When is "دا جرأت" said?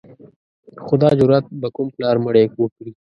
1.01-1.45